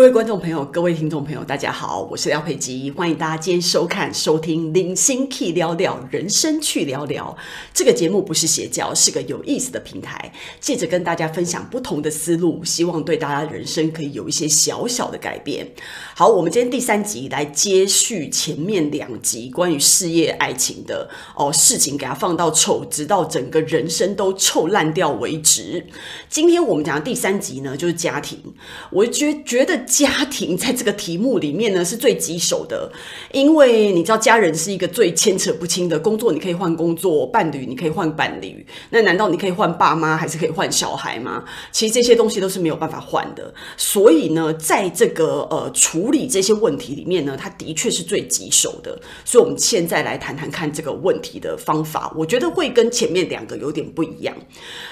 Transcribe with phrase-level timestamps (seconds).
[0.00, 7.36] 各位观众朋友，各位听众朋友，大家好，我是廖佩吉，欢迎大家今天收看、收听《零星 Key 聊聊人生去聊聊》
[7.74, 15.70] 这个节目，不是邪教，是个有意思的平台，借着跟大家分享不同的思路，希望对大家人生可以有一些小小的改变。
[16.16, 25.86] 好，我们今天第三集来接续前面两集关于事业、爱情的哦事情，给它放到臭，直到整个人生都臭烂掉为止。
[26.30, 28.42] 今天我们讲的第三集呢，就是家庭，
[28.90, 29.60] 我觉觉。
[29.60, 32.90] 觉得家庭在这个题目里面呢是最棘手的，
[33.32, 35.98] 因为你知道家人是一个最牵扯不清的。
[35.98, 41.44] 工作你可以换工作，伴侣你可以换伴侣，那难道你可以换爸妈，还是可以换小孩吗？
[41.72, 43.52] 其实这些东西都是没有办法换的。
[43.76, 48.96] 所以呢，在这个呃处理这些问题里面呢，它的确是最棘手的。
[49.24, 54.32] 所以我们现在来谈谈看这个问题的方法，我觉得会跟前面两个有点不一样。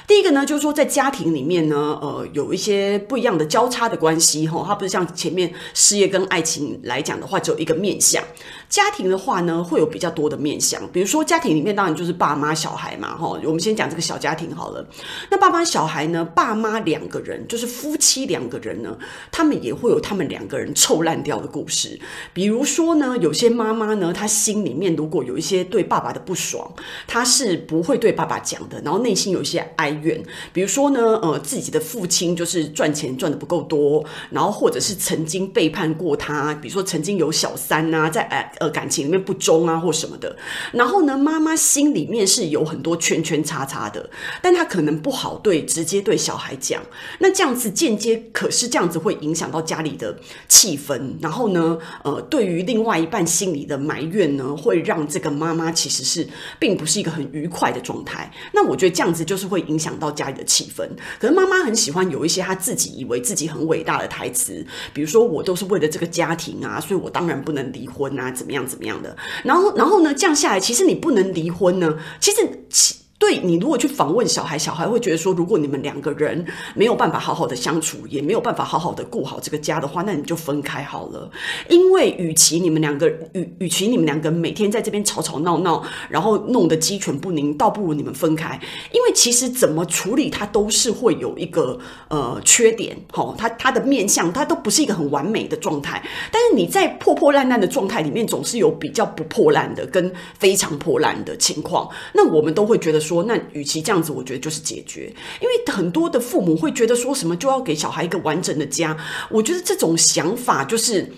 [0.09, 4.65] 第一个呢，就是说在家庭里面呢，呃，有一些不一样的交叉的关系哈。
[4.67, 8.23] 它不像前面事业跟爱情来讲的话，只有一个面相。
[8.69, 10.87] 家庭的话呢，会有比较多的面相。
[10.93, 13.39] 比如说家庭里面当然就是爸妈小孩嘛，哈。
[13.45, 14.87] 我们先讲这个小家庭好了。
[15.31, 18.99] 那爸妈小孩呢，爸妈两个人就是夫妻两个人呢，
[19.33, 21.99] 他们也会有他们两个人臭烂掉的故事。
[22.35, 26.71] 比如说呢，有些妈妈呢，她心里面如果有一些对爸爸的不爽，
[27.07, 30.23] 她是不会对爸爸讲的，然后内心有一些哀怨。
[30.53, 34.59] 比如说呢，呃，自己的父亲就是赚钱赚得不够多，然后。
[34.59, 38.23] 或者是曾经背叛过他，比如说曾经有小三啊，在
[38.59, 40.37] 呃感情里面不忠啊，或什么的。
[40.73, 44.09] 然后呢，妈妈心里面是有很多圈圈叉叉的，
[44.43, 46.83] 但她可能不好对直接对小孩讲。
[47.19, 50.19] 那这样子间接，可是这样子会影响到家里的
[50.49, 51.15] 气氛。
[51.21, 56.27] 然后呢，呃，对于另外一半心里的埋怨呢，会让这个妈妈其实是
[56.59, 58.31] 并不是一个很愉快的状态。
[58.53, 60.87] 那我觉得这样子就是会影响到家里的气氛。
[61.19, 64.65] 可是妈妈很喜欢有一些她自己以为自己很伟大的台词。
[64.93, 69.17] 比如说我都是为了这个家庭啊，所以我当然不能离婚啊，怎么样怎么样的。
[69.45, 72.95] 然后，然后呢，这样下来，其实你不能离婚呢，其实其。
[73.19, 81.29] 对，你如果去访问小孩，小孩会觉得说，如果你们两个人没有办法好好的相处，也没有办法好好的顾好这个家的话，那你就分开好了。
[81.69, 88.59] 因为与其你们两个与与其你们两个每天在这边吵吵闹闹，然后弄得鸡犬不宁，倒不如你们分开。
[88.93, 91.77] 因为其实怎么处理它都是会有一个
[92.09, 96.01] 呃缺点，齁，它它的面相它都不是一个很完美的状态。
[96.31, 101.91] 但是你在破破烂烂的状态里面，总是有比较不破烂的跟非常破烂的情况。
[102.15, 103.25] 那我们都会觉得说。
[103.25, 108.97] 那，与其这样子，我觉得就是解决，因为很多的父母会觉得说什么就要给小孩一个完整的家，
[109.31, 111.11] 我觉得这种想法就是。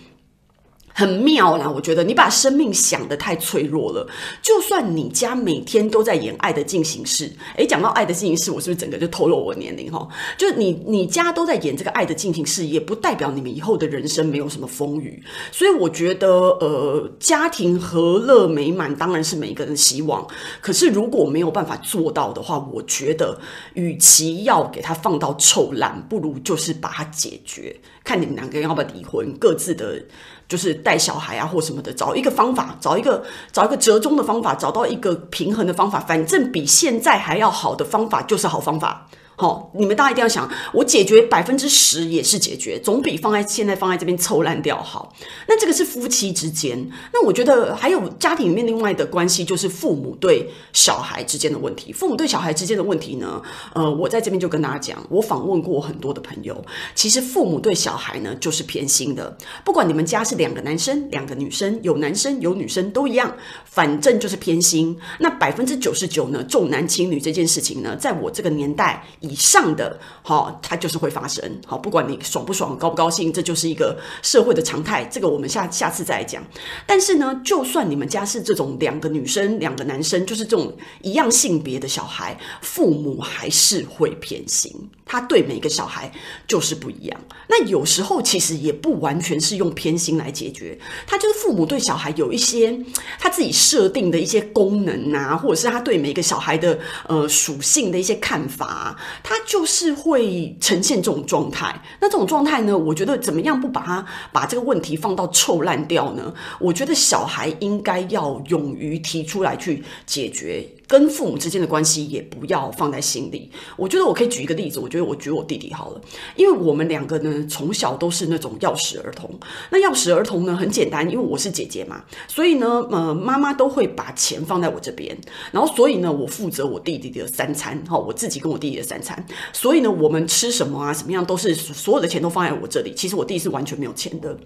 [1.00, 4.06] 很妙啦，我觉得你把生命想得太脆弱了。
[4.42, 10.06] 就算你家每天都在演《爱的进行式》，诶，讲到《爱的进行式》，我是不是整个就透露我年龄哈？
[10.36, 15.22] 就你你家都在演这个《爱的进行式》，也不代表你们以后的人生没有什么风雨。
[15.50, 16.28] 所以我觉得，
[16.60, 20.26] 呃，家庭和乐美满当然是每一个人的希望。
[20.60, 23.40] 可是如果没有办法做到的话，我觉得，
[23.72, 27.74] 与其要给他放到臭烂，不如就是把它解决。
[28.04, 30.04] 看你们两个人要不要离婚，各自的。
[30.50, 33.22] 就是带小孩啊，或什么的，找一个方法，找一个
[33.52, 39.06] 找一个折中的方法，找到一个平衡的方法，反正比现在还要好的方法就是好方法。
[39.40, 45.16] 好，你们大家一定要想，我解决百分之十也是解决，总比放在现在放在这边臭烂掉好。
[45.48, 51.90] 那这个是夫妻之间，那我觉得还有家庭里面另外的关系，就是父母对小孩之间的问题。
[51.90, 53.40] 父母对小孩之间的问题呢，
[53.72, 56.62] 呃，我在这边就跟大家讲，我访问过很多的朋友，
[56.94, 59.34] 其实父母对小孩呢就是偏心的，
[59.64, 63.34] 不管你们家是两个男生、两个女生，有男生有女生都一样，
[63.64, 64.94] 反正就是偏心。
[65.18, 69.02] 那百分之九十九呢，重男轻女这件事情呢，在我这个年代。
[69.30, 75.04] 以上的，好，它就是会发生，好，不管你爽不爽，高不高兴，这就是一个社会的常态。
[75.04, 76.42] 这个我们下下次再来讲。
[76.84, 84.70] 但是呢，就算你们家是这种两个女生、两个男生，就是这种一样性别的小孩，父母还是会偏心。
[85.10, 86.08] 他对每个小孩
[86.46, 87.20] 就是不一样。
[87.48, 92.78] 那有时候其实也不完全是用偏心来解决，他就是父母对小孩有一些
[93.18, 96.78] 他自己设定的一些功能啊，或者是他对每个小孩的
[97.08, 98.96] 呃属性的一些看法。
[99.24, 106.32] 他就是会呈现这种状态，那这种状态呢，我觉得怎么样不把他把这个问题放到臭烂掉呢？
[106.60, 110.64] 我觉得小孩应该要勇于提出来去解决。
[110.90, 113.48] 跟父母之间的关系也不要放在心里。
[113.76, 116.00] 我觉得我可以举一个例子，我觉得我举我弟弟好了，
[116.34, 119.30] 因为我们两个呢从小都是那种钥匙儿童。
[119.70, 125.16] 那钥匙儿童呢很简单，因为我是姐姐嘛，所以呢，呃，妈妈都会把钱放在我这边，
[125.52, 129.24] 然后所以呢，我负责我弟弟的三餐，哈，我自己跟我弟弟的三餐。
[129.52, 132.92] 所以呢，我们吃什么啊，什么样都是所有的钱都放在我这里。
[132.96, 134.36] 其实我弟是完全没有钱的。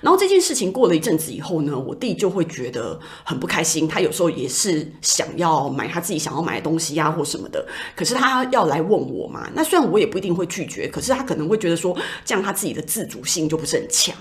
[0.00, 5.89] 然后这件事情过了一阵子以后呢，我弟就会觉得很不开心，他有时候也是想要买。
[5.90, 9.48] 他自己想要买的东西呀、或什么的，可是他要来问我嘛。
[9.54, 14.14] 那虽然我也不一定会拒绝，可是他可能会觉得说，这样他自己的自主性就不是很强。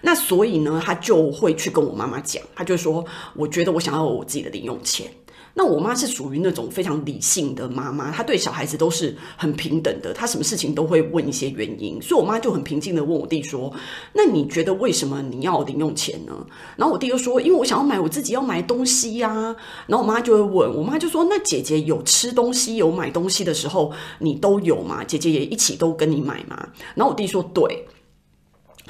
[0.00, 5.06] 那所以呢，他就会去跟我妈妈讲，他就说，我觉得我想要我自己的零用钱。
[5.54, 13.72] 那我妈是属于那种非常理性的妈妈，她对小孩子都是很平等的，她什么事情都会问一些原因，所以我妈就很平静的问我弟说
[14.14, 19.54] ：“那你觉得为什么你要零用钱呢？”然后我弟就说：“因为我想要买我自己要买东西呀。”
[19.86, 25.02] 然后我妈就会问，我妈就说：“那姐姐有吃东西有买东西的时候，你都有吗？
[25.04, 27.86] 姐姐也一起都跟你买吗？”然后我弟说：“对。”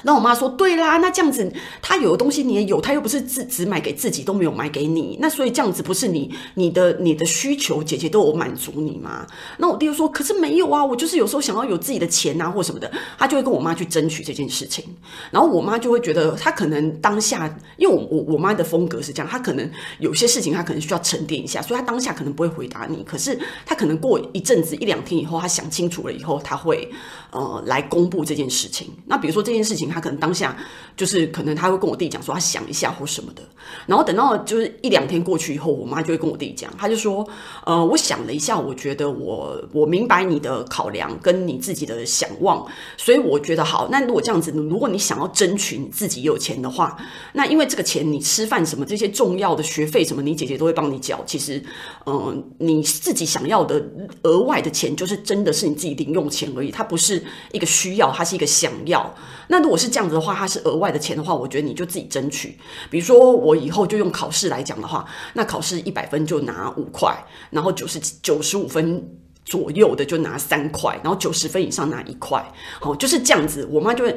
[0.03, 1.51] 那我妈说：“对啦，那这样子
[1.81, 9.27] 他有的东西你也有，他又不是自只买给自己，都没有买给你，那所以这样子不是你你的你的需求，姐姐都有满足你吗？”
[9.59, 14.83] 那我弟就说：“可是没有啊，我就是有时候想要有自己的钱啊，或什么的，他就会跟我妈去争取这件事情。
[15.29, 19.69] 然后我妈就会觉得，她可能当下，因为我我我妈的风格是这样，她可能
[19.99, 23.03] 有些事情她可能需要沉淀一下，所以她当下可能不会回答你。
[23.03, 26.89] 可是她可能过一阵子一两天以后，她想清楚了以后，她会
[27.31, 28.89] 呃来公布这件事情。
[29.05, 30.55] 那比如说这件事情。”他可能当下
[30.95, 33.41] 就是可能他会跟我弟讲说他想一下或什么的，
[33.85, 37.27] 然后等到就是一两天过去以后，我妈就会跟我弟讲，他就说，
[37.65, 42.65] 呃，我想了一下，我觉得我我明白你的考量跟你自己的想望，
[42.97, 43.87] 所以我觉得好。
[43.91, 46.97] 那如果这样子，如果你想要争取你自己有钱的话，
[47.33, 51.21] 那因为这个钱你吃饭什么这些重要的学费什么，你姐姐都会帮你缴。
[51.25, 51.61] 其实，
[52.05, 53.83] 嗯、你自己想要的
[54.23, 59.13] 额外的钱，就是真的是你自己零用钱而已，它不是一个需要，它是一个想要。
[59.47, 62.55] 那如果是这样子的话，它是额外的钱的话，我觉得你就自己争取。
[62.89, 67.11] 比如说，我以后就用考试来讲的话，那考试一百分就拿五块，
[67.49, 69.03] 然后九十九十五分
[69.43, 72.45] 左右的就拿三块，然后九十分以上拿一块。
[72.79, 73.67] 好，就是这样子。
[73.71, 74.15] 我妈就会，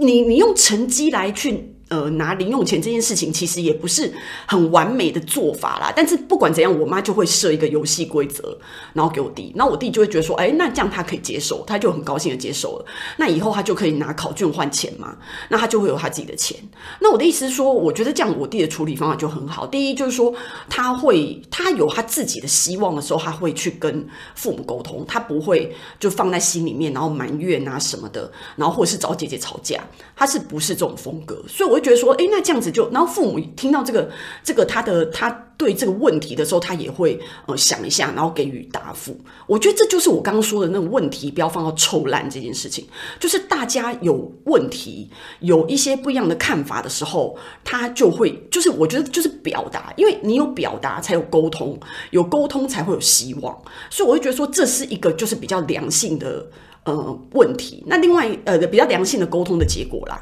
[0.00, 1.74] 你你用成绩来去。
[1.92, 4.10] 呃，拿零用钱这件事情其实也不是
[4.46, 5.92] 很完美的做法啦。
[5.94, 8.56] 但是不管怎样，我妈就会设一个游戏规则，
[8.94, 12.86] 然后给我弟，然后我弟就会觉得说，哎，那这样他可以接受，他就很高兴的接受了。
[13.18, 15.14] 那以后他就可以拿考卷换钱嘛，
[15.50, 16.58] 那他就会有他自己的钱。
[16.98, 19.66] 那我的意思是说，我觉得这样我弟的处理方法就很好。
[19.66, 20.32] 第一就是说，
[20.70, 29.78] 他会他有他自己的希望的时候，他会去跟父母沟通，他不会就放在心里面，然后埋怨啊什么的，然后或者是找姐姐吵架，
[30.16, 31.44] 他是不是这种风格？
[31.46, 31.81] 所以我。
[31.82, 34.10] 觉得说，哎，那这样子就，然后父母听到这个，
[34.42, 39.14] 这个他的他对这个问题的时候，他也会呃想一下，然后给予答复。
[39.46, 42.86] 我觉得这就是我刚刚说的那个问题，不要放到臭烂这件事情。
[43.20, 51.78] 就是大家有问题，有一些不一样的看法的时候，他就会，就是我觉得就是表达，因为你有表达才有沟通，
[52.10, 53.56] 有沟通才会有希望。
[53.90, 56.46] 所以我会觉得说，这是一个就是比较良性的
[56.84, 57.82] 呃问题。
[57.86, 60.20] 那另外呃比较良性的沟通的结果啦。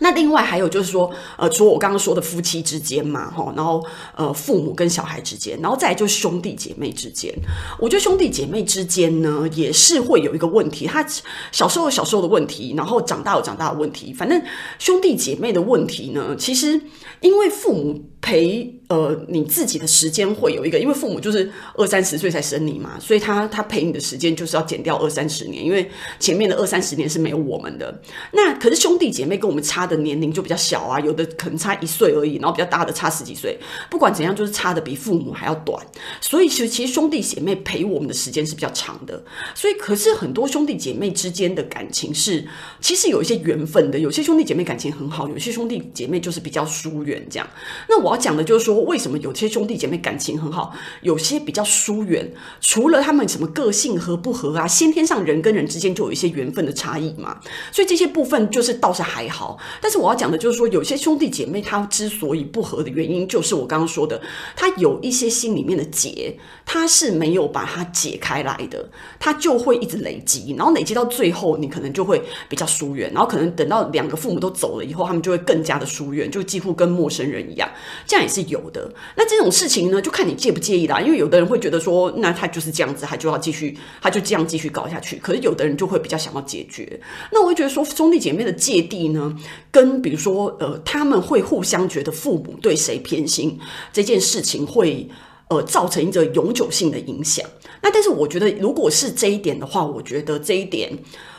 [0.00, 7.34] 那另外还有就是说，呃，除了我刚刚说的夫妻之间嘛，哈，然后呃，父母跟小孩之间，然后再来就是兄弟姐妹之间。
[7.78, 11.04] 我觉得兄弟姐妹之间呢，也是会有一个问题，他
[11.50, 14.12] 小时候有小时候的问题，然后长大有长大的问题。
[14.12, 14.40] 反正
[14.78, 16.80] 兄弟姐妹的问题呢，其实
[17.20, 18.04] 因为父母。
[18.20, 28.02] 陪呃你自己的时间会有一个，因为父母就是二三十岁才生你嘛，所以他他陪你的时间就是要减掉二三十年，因为前面的二三十年是没有我们的。
[28.32, 33.56] 那可是兄弟姐妹跟我们差的年龄就比较小啊，有的可能差一岁而已，然后比较大的差十几岁。
[33.88, 35.80] 不管怎样，就是差的比父母还要短。
[36.20, 39.22] 所以其实其实兄弟姐妹陪我们的时间是比较长的。
[39.54, 42.44] 所以可是很多兄弟姐妹之间的感情是
[42.80, 47.48] 其实有一些缘分的，有些兄弟姐妹感情很好，有些兄弟姐妹就是比较疏远这样。
[47.88, 48.07] 那我。
[48.08, 50.72] 我要讲的就是说，为什么有些兄弟姐妹感情很好，
[51.02, 52.32] 有些比较疏远？
[52.60, 57.38] 除了他们什么个性合不合啊，先天上人跟人之间就有一些缘分的差异嘛。
[57.70, 59.58] 所以这些部分就是倒是还好。
[59.82, 64.20] 但是我要讲的就是说，有些兄弟姐妹他之所以不合的原因，就是我刚刚说的，
[64.56, 66.34] 他有一些心里面的结，
[66.64, 68.88] 他是没有把它解开来的，
[69.18, 77.68] 他就会一直累积，然后累积到最后，你可能就会比较疏远，然后可能等到两个父母都走了以后，他们就会更加的疏远，就几乎跟陌生人一样。
[78.06, 78.90] 这样也是有的。
[79.16, 81.00] 那这种事情呢，就看你介不介意啦。
[81.00, 85.16] 因为有的人会觉得说，那他就是这样子，他就要继续，他就这样继续搞下去。
[85.16, 87.00] 可是有的人就会比较想要解决。
[87.32, 89.36] 那我会觉得说，兄弟姐妹的芥蒂呢，
[89.70, 93.58] 跟比如说，呃，他们会互相觉得父母对谁偏心
[93.92, 95.08] 这件事情会。
[95.50, 97.42] 呃造成一个永久性的影响。
[97.80, 100.92] 那但是我觉得，如果是这一点的话，我觉得这一点。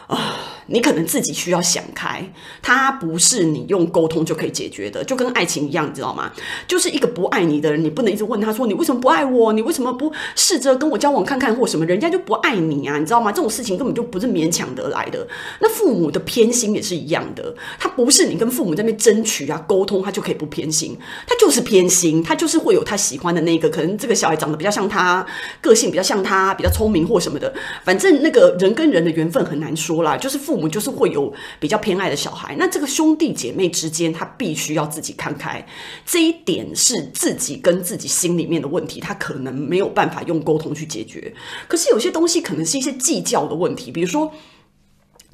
[0.10, 0.36] 啊，
[0.66, 6.32] 你可能自己需要想开，它不是你用沟通就可以解决的，就跟爱情一样，你知道吗？
[6.68, 9.54] 就是一个不爱你的人，你不能一直问他说，你为什么不爱我？
[9.54, 11.86] 你为什么不试着跟我交往看看或什么？
[11.86, 13.32] 人家就不爱你啊，你知道吗？
[13.32, 15.28] 这种事情根本就不是勉强得来的。
[15.60, 20.98] 那父母的偏心也是一样的，他不是你跟父母在那边争取啊沟通，他就可以不偏心，
[21.28, 25.24] 他就是偏心，他就是会有他喜欢的那个，可能这个小孩长得比较像他，
[25.62, 29.99] 个性比较像他，比较聪明或什么的，反正那个人跟人的缘分很难说。
[30.18, 35.66] 就是父母就是会有比较偏爱的小孩，那这个兄弟姐妹之间，他必须要自己看开，
[36.06, 41.34] 这一点是自己跟自己心里面的问题，他可能没有办法用沟通去解决。
[41.68, 44.32] 可是有些东西可能是一些计较的问题，比如说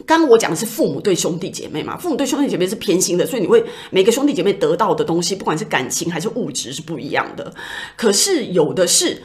[0.06, 7.54] 刚刚我讲的是父母对兄弟姐妹嘛，父母对兄弟姐妹是偏心的，所以你会每个兄弟姐妹得到的东西，不管是感情还是物质是不一样的。
[7.96, 9.24] 可是有的是。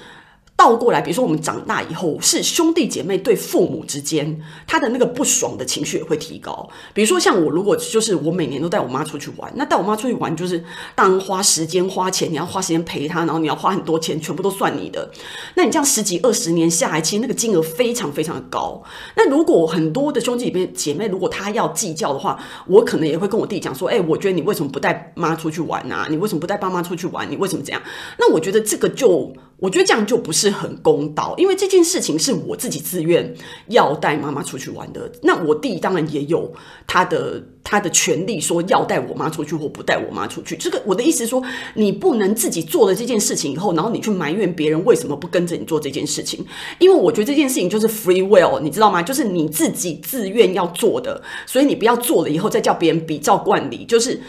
[0.60, 6.68] 倒过来，比如说我们长大以后，是兄弟姐妹对父母之间，他的那个不爽的情绪也会提高。
[6.92, 10.62] 比如说像我，如果就是我每年都带我妈出去玩，那带我妈出去玩就是
[10.94, 15.10] 当然花时间花钱，你要花时间陪她，然后你要花很多钱，全部都算你的。
[15.54, 18.82] 那你这样十几二十年下来，其实那个金额非常非常的高。
[19.16, 26.06] 那如果很多的兄弟姐妹姐妹，如果他要计较的话，我可能也会跟我弟讲说：“哎，我觉得你为什么不带妈出去玩啊？
[26.10, 27.26] 你为什么不带爸妈出去玩？
[27.30, 27.80] 你为什么这样？”
[28.20, 29.32] 那我觉得这个就。
[29.60, 33.34] 我觉得这样就不是很公道，因为这件事情是我自己自愿
[33.68, 35.10] 要带妈妈出去玩的。
[35.22, 36.52] 那我弟当然也有
[36.86, 40.56] 他的他的权利，说要带我妈出去或不带我妈出去。
[40.56, 41.42] 这个我的意思说，
[41.74, 46.44] 你不能自己做了这件事情以后，然后你去埋怨别人为什么不跟着你做这件事情。
[46.78, 49.02] 因为我觉得这件事情就是 free will，你知道吗？
[49.02, 54.20] 就是你自己自愿要做的，所以你不要做了以后再叫别人比照惯例，就是。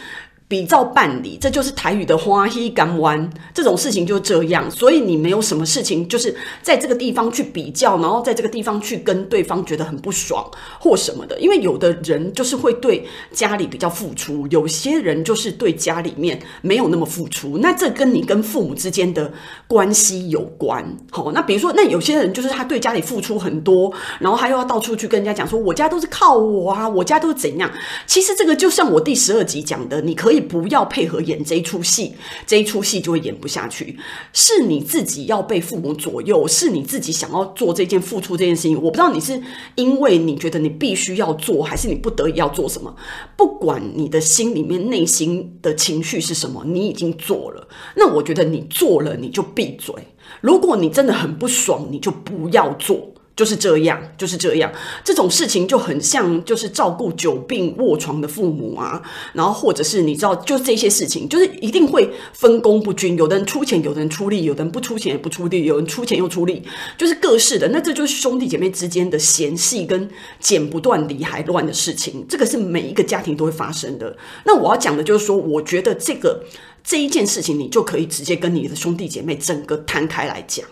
[0.52, 3.30] 比照办理，这就是台语的欢喜甘愿。
[3.54, 10.46] 这种事情就这样，所以你没有什么事情，就是在这个地方去比较，然后在这个地方去跟对方觉得很不爽
[10.78, 11.40] 或什么的。
[11.40, 17.56] 因为有的人就是会对家里比较付出，有些人就是对家里面没有那么付出。
[17.56, 19.32] 那这跟你跟父母之间的
[19.66, 20.84] 关系有关。
[21.10, 27.70] 好，那比如说，那有些人就是他对家里付出很多，然后他又要到处去跟人家讲说，我家都是靠我啊，我家都是怎样。
[28.06, 30.41] 其实这个就像我第十二集讲的，你可以。
[30.42, 32.12] 不要配合演这一出戏，
[32.46, 33.96] 这一出戏就会演不下去。
[34.32, 38.74] 是你自己要被父母左右，是你自己想要做这件付出这件事情。
[38.76, 39.40] 我不知道你是
[39.76, 42.94] 因为你觉得你必须要做，还是你不得已要做什么。
[43.36, 47.68] 不管你的心里面内心的情绪是什么，你已经做了。
[47.96, 49.94] 那我觉得你做了，你就闭嘴。
[50.40, 53.11] 如果你真的很不爽，你就不要做。
[53.34, 54.70] 就是这样，就是这样。
[55.02, 66.62] 这种事情就很像，就是照顾久病卧床的父母啊，然后或者是你知道，就这些事情，就是一定会分工不均，有的人出钱，有的人出力，有的人不出钱也不出力，有人出钱又出力，
[66.98, 67.68] 就是各式的。
[67.68, 70.08] 那这就是兄弟姐妹之间的嫌隙跟
[70.38, 74.14] 剪不断理还乱的事情，这个是每一个家庭都会发生的。
[74.44, 76.44] 那我要讲的就是说，我觉得这个
[76.84, 80.66] 这一件事情，你就可以直接跟你的兄弟姐妹整个摊开来讲。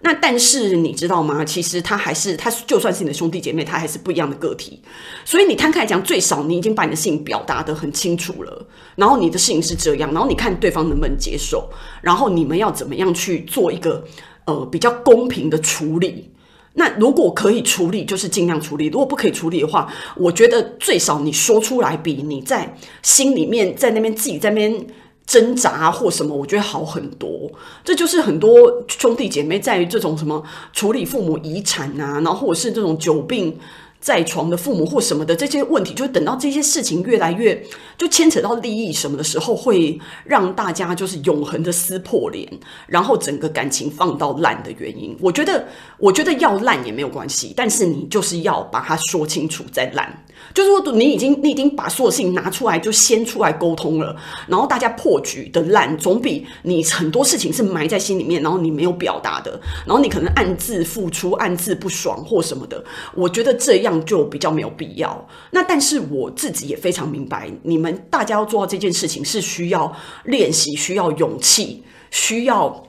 [0.00, 1.42] 那但是你知道吗？
[1.42, 4.78] 其实他还是他就算是你的兄弟姐妹，他还是不一样的个体。
[5.24, 8.66] 所以你摊开来讲，最少你已经把你的事情表达得很清楚了。
[8.96, 11.70] 然后你的事情是这样，然后你看对方能不能接受，
[12.02, 14.04] 然后你们要怎么样去做一个
[14.44, 16.30] 呃比较公平的处理。
[16.74, 24.86] 那如果可以处理，就是尽量处理；如果不可以处理的话，我觉得最少你说出来，比你在心里面在那边自己在那边。
[25.26, 27.50] 挣扎或什么，我觉得好很多。
[27.82, 33.58] 这就是很多兄弟姐妹在于这种什么处理父母遗产啊，然后或者是这种久病
[34.04, 37.58] 在床的父母或什么的这些问题，就等到这些事情越来越
[37.96, 42.46] 就牵扯到利益什么的时候，会让大家就是永恒的撕破脸，
[42.86, 45.16] 然后整个感情放到烂的原因。
[45.20, 50.06] 我觉得，我觉得要烂也没有关系，但是你就是要把它说清楚再烂。
[50.52, 54.14] 就是说，你已经你已经把所有事情拿出来，就先出来沟通了，
[54.46, 62.84] 然后大家破局的烂，总比你很多事情是埋在心里面，然后你没有表达的，然后你可能暗自付出、暗自不爽或什么的，
[63.14, 65.28] 我觉得这样就比较没有必要。
[65.50, 72.82] 那但是我自己也非常明白，你们大家要做到这件事情是需要练习、需要勇气、需要。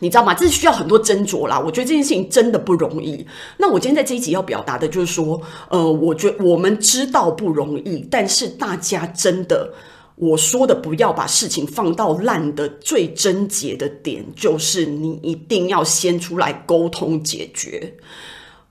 [0.00, 0.34] 你知道吗？
[0.34, 1.60] 这是需要很多斟酌啦。
[1.60, 3.24] 我觉得这件事情真的不容易。
[3.56, 9.72] 那我今天在这一集要表达的就是说，呃，我觉我们知道不容易，但是大家真的，
[10.16, 17.94] 我说的不要把事情放到烂的最症结的点，就是你一定要先出来沟通解决。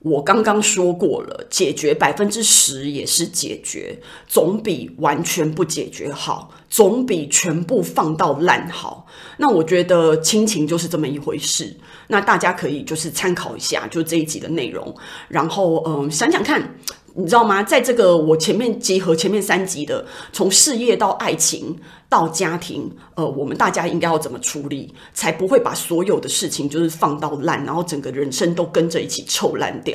[0.02, 9.06] 我刚刚说过了，解决百分之十也是解决，总比完全不解决好，总比全部放到烂好。
[9.36, 11.76] 那我觉得亲情就是这么一回事。
[12.08, 14.94] 那大家可以就是参考一下，就这一集的内容，
[15.28, 16.76] 然后嗯，想想看。
[17.14, 17.62] 你知道吗？
[17.62, 21.78] 在这个我前面结合前面三集的，从事业到爱情
[22.08, 29.94] 到家庭，呃，我们大家应该要怎么处理，才不会把所有的事情就是放到烂，然后整个人生都跟着一起臭烂掉。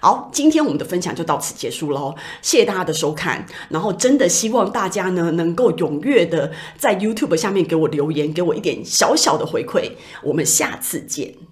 [0.00, 3.46] 好，今天我们的分享就到此结束喽，谢谢大家的收看。
[3.68, 9.92] 然后真的希望大家呢能够踊跃的在 YouTube 下面给我留言，给我一点小小的回馈。
[10.22, 11.47] 我们下次见。